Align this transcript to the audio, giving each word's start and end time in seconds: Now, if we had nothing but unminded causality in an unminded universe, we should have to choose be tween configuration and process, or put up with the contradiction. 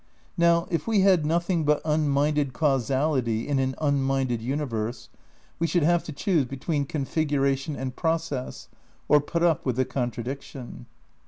Now, 0.35 0.67
if 0.71 0.87
we 0.87 1.01
had 1.01 1.27
nothing 1.27 1.63
but 1.63 1.79
unminded 1.85 2.53
causality 2.53 3.47
in 3.47 3.59
an 3.59 3.75
unminded 3.79 4.41
universe, 4.41 5.09
we 5.59 5.67
should 5.67 5.83
have 5.83 6.03
to 6.05 6.11
choose 6.11 6.45
be 6.45 6.57
tween 6.57 6.85
configuration 6.85 7.75
and 7.75 7.95
process, 7.95 8.67
or 9.07 9.21
put 9.21 9.43
up 9.43 9.63
with 9.63 9.75
the 9.75 9.85
contradiction. 9.85 10.87